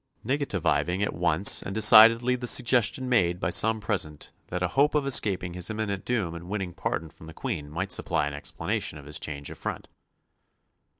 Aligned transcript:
negativing 0.25 1.03
at 1.03 1.13
once 1.13 1.61
and 1.61 1.75
decidedly 1.75 2.35
the 2.35 2.47
suggestion 2.47 3.07
made 3.07 3.39
by 3.39 3.51
some 3.51 3.75
one 3.75 3.81
present 3.81 4.31
that 4.47 4.63
a 4.63 4.69
hope 4.69 4.95
of 4.95 5.05
escaping 5.05 5.53
his 5.53 5.69
imminent 5.69 6.03
doom 6.05 6.33
and 6.33 6.49
winning 6.49 6.73
pardon 6.73 7.11
from 7.11 7.27
the 7.27 7.35
Queen 7.35 7.69
might 7.69 7.91
supply 7.91 8.25
an 8.25 8.33
explanation 8.33 8.97
of 8.97 9.05
his 9.05 9.19
change 9.19 9.51
of 9.51 9.59
front. 9.59 9.87